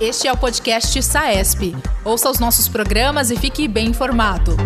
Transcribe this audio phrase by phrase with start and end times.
[0.00, 1.76] Este é o podcast SAESP.
[2.04, 4.56] Ouça os nossos programas e fique bem informado.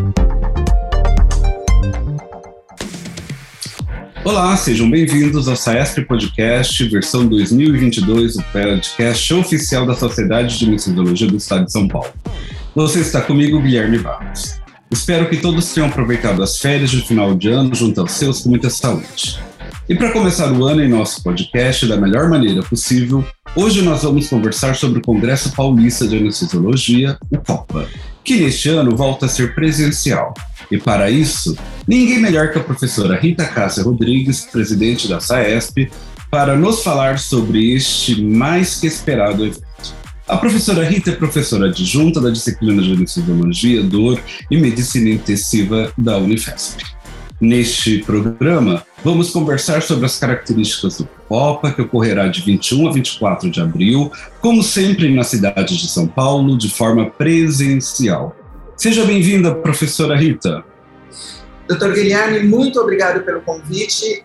[4.25, 11.27] Olá, sejam bem-vindos ao SAESP Podcast, versão 2022, o podcast oficial da Sociedade de Mixologia
[11.27, 12.13] do Estado de São Paulo.
[12.75, 14.59] Você está comigo, Guilherme Barros.
[14.91, 18.49] Espero que todos tenham aproveitado as férias de final de ano junto aos seus com
[18.49, 19.39] muita saúde.
[19.89, 23.25] E para começar o ano em nosso podcast da melhor maneira possível,
[23.57, 27.89] hoje nós vamos conversar sobre o Congresso Paulista de Anestesiologia, o COPA,
[28.23, 30.35] que neste ano volta a ser presencial.
[30.71, 35.91] E para isso, ninguém melhor que a professora Rita Cássia Rodrigues, presidente da SAESP,
[36.31, 39.97] para nos falar sobre este mais que esperado evento.
[40.29, 44.21] A professora Rita é professora adjunta da disciplina de Anestesiologia, Dor
[44.51, 46.98] e Medicina Intensiva da Unifesp.
[47.41, 53.49] Neste programa, vamos conversar sobre as características do Copa, que ocorrerá de 21 a 24
[53.49, 58.35] de abril, como sempre na cidade de São Paulo, de forma presencial.
[58.77, 60.65] Seja bem-vinda, professora Rita.
[61.69, 64.25] Doutor Guilherme, muito obrigado pelo convite.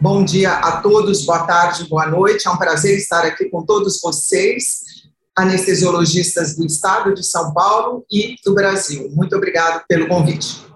[0.00, 2.48] Bom dia a todos, boa tarde, boa noite.
[2.48, 4.80] É um prazer estar aqui com todos vocês,
[5.38, 9.08] anestesiologistas do estado de São Paulo e do Brasil.
[9.14, 10.68] Muito obrigado pelo convite.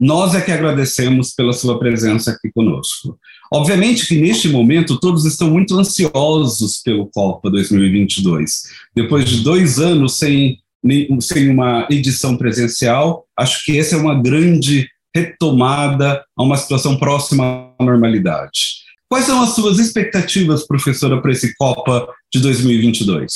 [0.00, 3.18] Nós é que agradecemos pela sua presença aqui conosco.
[3.52, 8.62] Obviamente que neste momento todos estão muito ansiosos pelo Copa 2022.
[8.94, 10.58] Depois de dois anos sem,
[11.20, 17.72] sem uma edição presencial, acho que essa é uma grande retomada a uma situação próxima
[17.76, 18.78] à normalidade.
[19.08, 23.32] Quais são as suas expectativas, professora, para esse Copa de 2022?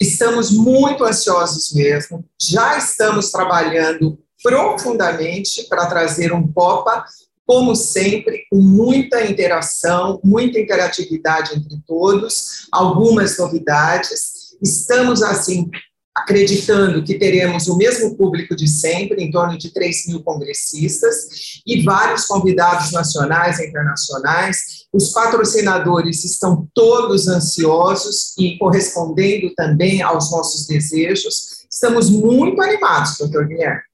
[0.00, 2.24] Estamos muito ansiosos mesmo.
[2.40, 7.04] Já estamos trabalhando profundamente para trazer um POPA,
[7.46, 14.54] como sempre, com muita interação, muita interatividade entre todos, algumas novidades.
[14.62, 15.68] Estamos, assim,
[16.14, 21.82] acreditando que teremos o mesmo público de sempre, em torno de 3 mil congressistas, e
[21.82, 24.86] vários convidados nacionais e internacionais.
[24.92, 31.64] Os patrocinadores estão todos ansiosos e correspondendo também aos nossos desejos.
[31.70, 33.89] Estamos muito animados, doutor Guilherme.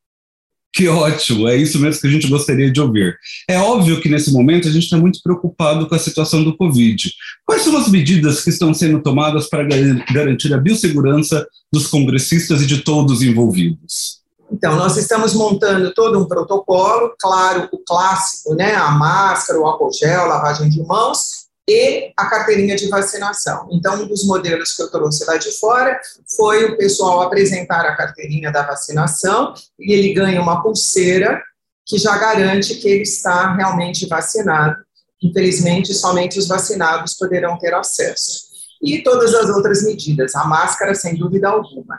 [0.76, 3.18] Que ótimo, é isso mesmo que a gente gostaria de ouvir.
[3.48, 7.10] É óbvio que nesse momento a gente está muito preocupado com a situação do Covid.
[7.46, 9.64] Quais são as medidas que estão sendo tomadas para
[10.12, 14.20] garantir a biossegurança dos congressistas e de todos envolvidos?
[14.52, 19.90] Então, nós estamos montando todo um protocolo, claro, o clássico, né, a máscara, o álcool
[19.92, 21.35] gel, lavagem de mãos,
[21.68, 23.68] e a carteirinha de vacinação.
[23.72, 25.98] Então, um dos modelos que eu trouxe lá de fora
[26.36, 31.42] foi o pessoal apresentar a carteirinha da vacinação e ele ganha uma pulseira
[31.84, 34.76] que já garante que ele está realmente vacinado.
[35.22, 38.46] Infelizmente, somente os vacinados poderão ter acesso.
[38.82, 41.98] E todas as outras medidas, a máscara, sem dúvida alguma.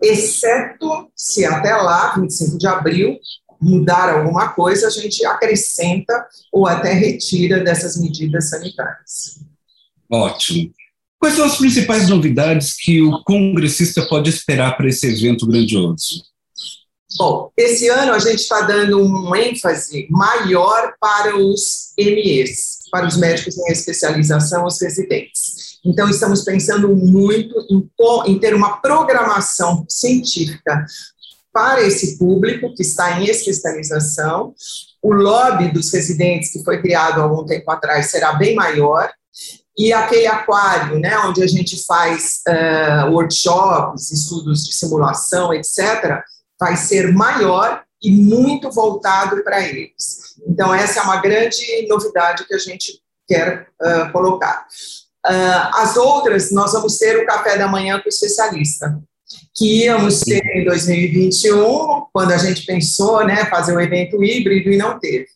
[0.00, 3.18] Exceto se até lá, 25 de abril,
[3.60, 9.40] mudar alguma coisa, a gente acrescenta ou até retira dessas medidas sanitárias.
[10.10, 10.72] Ótimo.
[11.18, 16.22] Quais são as principais novidades que o congressista pode esperar para esse evento grandioso?
[17.16, 23.16] Bom, esse ano a gente está dando um ênfase maior para os MEs, para os
[23.16, 25.78] médicos em especialização, os residentes.
[25.84, 27.88] Então, estamos pensando muito em,
[28.30, 30.84] em ter uma programação científica
[31.52, 34.54] para esse público que está em especialização.
[35.02, 39.10] O lobby dos residentes, que foi criado há algum tempo atrás, será bem maior.
[39.76, 46.22] E aquele aquário, né, onde a gente faz uh, workshops, estudos de simulação, etc.,
[46.58, 50.36] vai ser maior e muito voltado para eles.
[50.46, 54.66] Então, essa é uma grande novidade que a gente quer uh, colocar.
[55.24, 59.00] Uh, as outras, nós vamos ter o café da manhã com o especialista
[59.54, 64.76] que íamos ter em 2021, quando a gente pensou, né, fazer um evento híbrido e
[64.76, 65.26] não teve.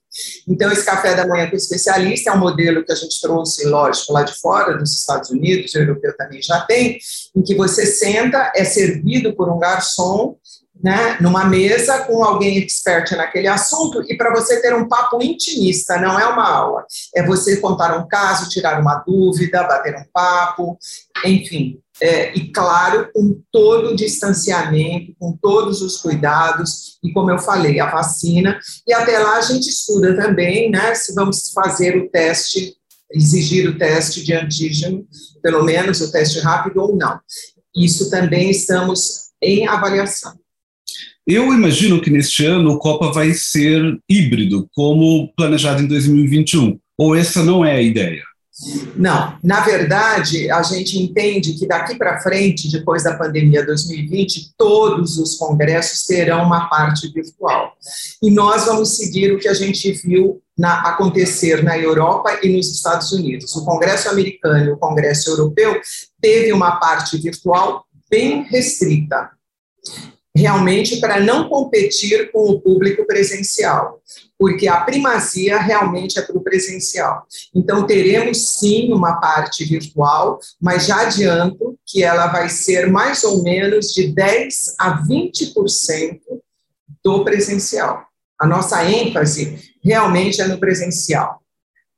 [0.47, 4.13] Então, esse café da manhã com especialista é um modelo que a gente trouxe, lógico,
[4.13, 6.99] lá de fora, dos Estados Unidos, o europeu também já tem,
[7.35, 10.37] em que você senta, é servido por um garçom,
[10.83, 15.97] né, numa mesa com alguém expert naquele assunto e para você ter um papo intimista,
[15.97, 16.85] não é uma aula.
[17.15, 20.77] É você contar um caso, tirar uma dúvida, bater um papo,
[21.25, 27.39] enfim, é, e, claro, com todo o distanciamento, com todos os cuidados, e como eu
[27.39, 28.59] falei, a vacina.
[28.85, 32.75] E até lá a gente estuda também, né, se vamos fazer o teste,
[33.13, 35.07] exigir o teste de antígeno,
[35.41, 37.21] pelo menos o teste rápido ou não.
[37.75, 40.33] Isso também estamos em avaliação.
[41.25, 47.15] Eu imagino que neste ano o Copa vai ser híbrido, como planejado em 2021, ou
[47.15, 48.25] essa não é a ideia?
[48.97, 55.19] Não, na verdade, a gente entende que daqui para frente, depois da pandemia 2020, todos
[55.19, 57.73] os congressos terão uma parte virtual.
[58.23, 62.71] E nós vamos seguir o que a gente viu na, acontecer na Europa e nos
[62.71, 63.55] Estados Unidos.
[63.57, 65.81] O Congresso americano e o Congresso europeu
[66.21, 69.31] teve uma parte virtual bem restrita
[70.35, 74.01] realmente para não competir com o público presencial,
[74.39, 77.27] porque a primazia realmente é para o presencial.
[77.55, 83.43] Então, teremos sim uma parte virtual, mas já adianto que ela vai ser mais ou
[83.43, 84.49] menos de 10%
[84.79, 86.21] a 20%
[87.05, 88.07] do presencial.
[88.41, 91.41] A nossa ênfase realmente é no presencial.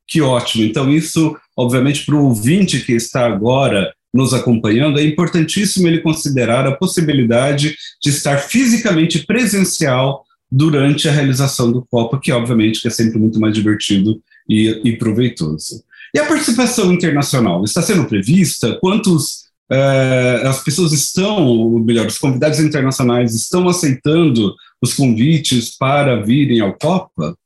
[0.06, 0.64] Que ótimo.
[0.64, 6.64] Então, isso, obviamente, para o ouvinte que está agora nos acompanhando, é importantíssimo ele considerar
[6.68, 12.90] a possibilidade de estar fisicamente presencial durante a realização do Copa, que obviamente que é
[12.90, 15.82] sempre muito mais divertido e, e proveitoso.
[16.14, 18.78] E a participação internacional está sendo prevista?
[18.80, 26.22] Quantos uh, as pessoas estão, ou melhor, os convidados internacionais estão aceitando os convites para
[26.22, 27.36] virem ao Copa?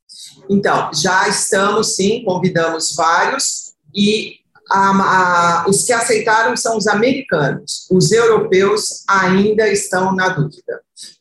[0.50, 4.36] Então, já estamos sim, convidamos vários e
[4.70, 7.86] a, a, os que aceitaram são os americanos.
[7.90, 10.80] Os europeus ainda estão na dúvida,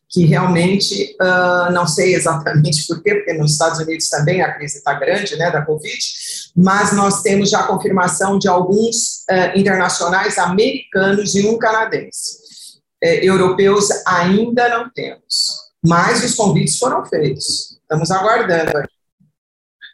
[0.09, 4.77] que realmente uh, não sei exatamente por quê, porque nos Estados Unidos também a crise
[4.77, 5.97] está grande, né, da Covid,
[6.55, 12.37] mas nós temos já confirmação de alguns uh, internacionais americanos e um canadense.
[13.03, 15.47] Uh, europeus ainda não temos,
[15.85, 17.77] mas os convites foram feitos.
[17.81, 18.87] Estamos aguardando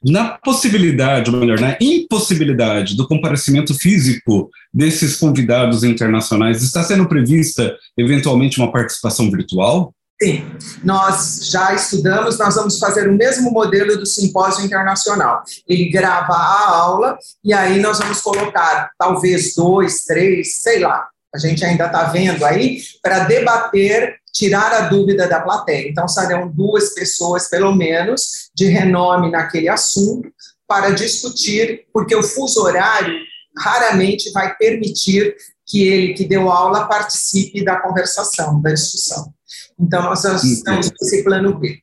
[0.04, 7.76] na possibilidade, ou melhor, na impossibilidade do comparecimento físico desses convidados internacionais, está sendo prevista
[7.98, 9.94] eventualmente uma participação virtual?
[10.22, 10.46] Sim,
[10.84, 15.44] nós já estudamos, nós vamos fazer o mesmo modelo do simpósio internacional.
[15.68, 21.40] Ele grava a aula e aí nós vamos colocar talvez dois, três, sei lá, a
[21.40, 25.88] gente ainda está vendo aí, para debater tirar a dúvida da plateia.
[25.88, 30.28] Então, serão duas pessoas, pelo menos, de renome naquele assunto,
[30.68, 33.14] para discutir, porque o fuso horário
[33.56, 35.36] raramente vai permitir
[35.68, 39.32] que ele que deu aula participe da conversação, da discussão.
[39.80, 41.80] Então, nós estamos nesse plano B.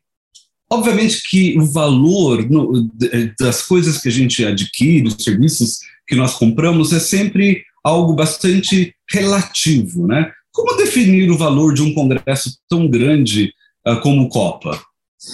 [0.73, 2.88] Obviamente que o valor no,
[3.38, 8.94] das coisas que a gente adquire, os serviços que nós compramos, é sempre algo bastante
[9.08, 10.32] relativo, né?
[10.52, 13.52] Como definir o valor de um congresso tão grande
[13.87, 14.81] uh, como o Copa?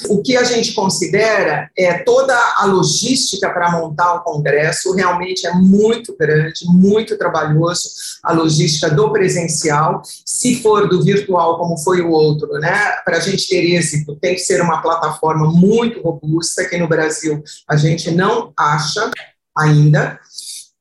[0.08, 5.52] O que a gente considera é toda a logística para montar um congresso realmente é
[5.52, 7.88] muito grande, muito trabalhoso,
[8.20, 10.02] a logística do presencial.
[10.04, 12.96] Se for do virtual, como foi o outro, né?
[13.04, 17.40] Para a gente ter êxito, tem que ser uma plataforma muito robusta, que no Brasil
[17.68, 19.08] a gente não acha
[19.56, 20.18] ainda.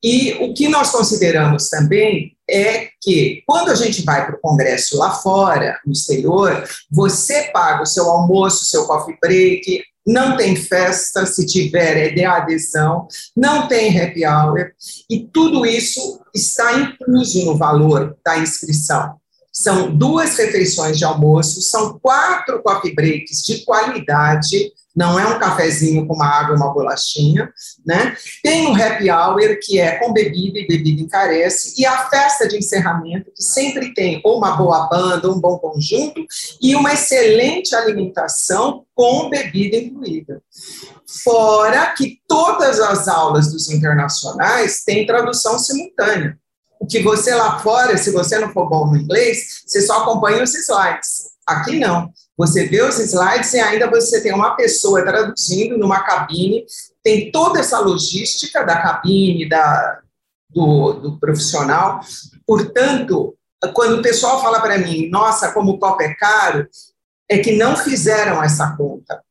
[0.06, 5.00] E o que nós consideramos também é que quando a gente vai para o congresso
[5.00, 10.56] lá fora, no exterior, você paga o seu almoço, o seu coffee break, não tem
[10.56, 14.74] festa, se tiver é de adesão, não tem happy hour,
[15.10, 19.16] e tudo isso está incluso no valor da inscrição.
[19.58, 26.06] São duas refeições de almoço, são quatro coffee breaks de qualidade, não é um cafezinho
[26.06, 27.50] com uma água e uma bolachinha,
[27.86, 28.18] né?
[28.44, 32.58] Tem o happy hour, que é com bebida e bebida encarece, e a festa de
[32.58, 36.26] encerramento, que sempre tem ou uma boa banda, um bom conjunto,
[36.62, 40.42] e uma excelente alimentação com bebida incluída.
[41.24, 46.38] Fora que todas as aulas dos internacionais têm tradução simultânea.
[46.90, 50.54] Que você lá fora, se você não for bom no inglês, você só acompanha os
[50.54, 51.32] slides.
[51.46, 52.10] Aqui não.
[52.38, 56.66] Você vê os slides e ainda você tem uma pessoa traduzindo numa cabine,
[57.04, 60.02] tem toda essa logística da cabine, da,
[60.50, 62.02] do, do profissional.
[62.46, 63.36] Portanto,
[63.74, 66.68] quando o pessoal fala para mim, nossa, como o copo é caro,
[67.30, 69.24] é que não fizeram essa conta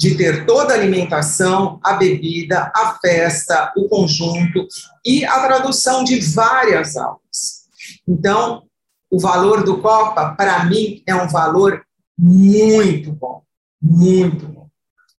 [0.00, 4.66] de ter toda a alimentação, a bebida, a festa, o conjunto
[5.04, 7.66] e a tradução de várias aulas.
[8.08, 8.62] Então,
[9.10, 11.82] o valor do Copa, para mim, é um valor
[12.18, 13.42] muito bom,
[13.82, 14.68] muito bom.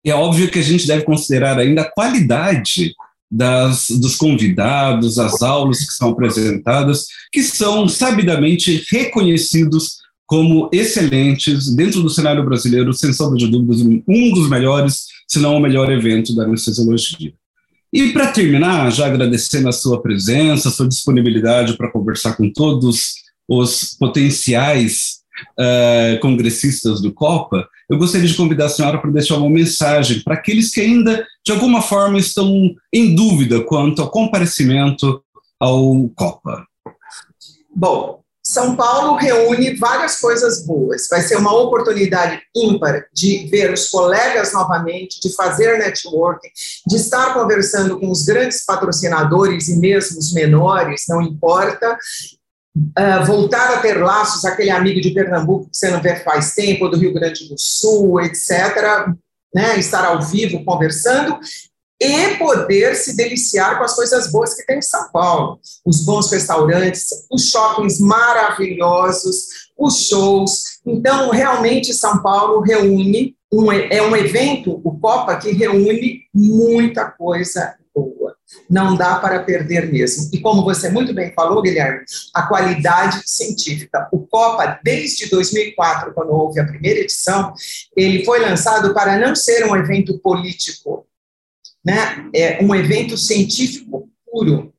[0.03, 2.95] É óbvio que a gente deve considerar ainda a qualidade
[3.31, 9.99] das, dos convidados, as aulas que são apresentadas, que são sabidamente reconhecidos
[10.31, 15.57] como excelentes dentro do cenário brasileiro, sem sombra de dúvidas, um dos melhores, se não
[15.57, 17.33] o melhor evento da anestesiologia.
[17.93, 23.15] E para terminar, já agradecendo a sua presença, a sua disponibilidade para conversar com todos
[23.49, 25.17] os potenciais
[25.59, 30.35] uh, congressistas do Copa, eu gostaria de convidar a senhora para deixar uma mensagem para
[30.35, 35.25] aqueles que ainda, de alguma forma, estão em dúvida quanto ao comparecimento
[35.59, 36.65] ao Copa.
[37.75, 41.07] Bom, São Paulo reúne várias coisas boas.
[41.09, 46.49] Vai ser uma oportunidade ímpar de ver os colegas novamente, de fazer networking,
[46.85, 51.97] de estar conversando com os grandes patrocinadores e mesmo os menores, não importa,
[52.97, 56.88] Uh, voltar a ter laços, aquele amigo de Pernambuco que você não vê faz tempo,
[56.88, 59.09] do Rio Grande do Sul, etc.,
[59.52, 61.37] né, estar ao vivo conversando
[62.00, 65.61] e poder se deliciar com as coisas boas que tem em São Paulo.
[65.85, 70.80] Os bons restaurantes, os shoppings maravilhosos, os shows.
[70.87, 77.75] Então, realmente, São Paulo reúne, um, é um evento, o Copa, que reúne muita coisa
[77.95, 78.21] boa
[78.69, 80.30] não dá para perder mesmo.
[80.33, 82.04] E como você muito bem falou, Guilherme,
[82.35, 84.09] a qualidade científica.
[84.12, 87.52] O Copa, desde 2004, quando houve a primeira edição,
[87.97, 91.07] ele foi lançado para não ser um evento político,
[91.85, 92.29] né?
[92.35, 94.73] É um evento científico puro.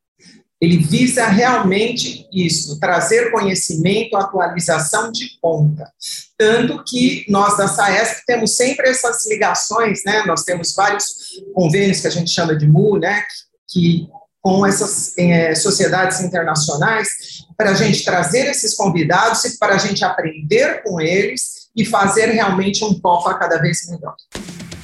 [0.60, 5.92] Ele visa realmente isso, trazer conhecimento, atualização de ponta.
[6.38, 10.24] Tanto que nós da SAESP temos sempre essas ligações, né?
[10.28, 13.24] Nós temos vários convênios que a gente chama de MU, né?
[13.72, 14.08] que
[14.42, 17.08] com essas é, sociedades internacionais,
[17.56, 22.26] para a gente trazer esses convidados e para a gente aprender com eles e fazer
[22.26, 24.16] realmente um POFA cada vez melhor.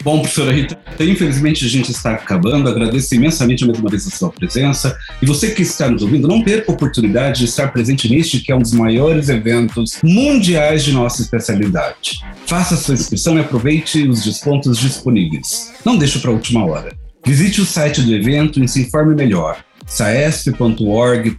[0.08, 2.70] Bom, professora Rita, infelizmente a gente está acabando.
[2.70, 4.98] Agradeço imensamente mais uma vez a sua presença.
[5.22, 8.50] E você que está nos ouvindo, não perca a oportunidade de estar presente neste que
[8.50, 12.22] é um dos maiores eventos mundiais de nossa especialidade.
[12.46, 15.74] Faça sua inscrição e aproveite os descontos disponíveis.
[15.84, 16.96] Não deixe para a última hora.
[17.26, 19.58] Visite o site do evento e se informe melhor.
[19.86, 21.36] saesp.org.br